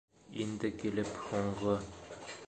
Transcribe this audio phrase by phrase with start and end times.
[0.45, 1.75] Инде килеп, һуңғы...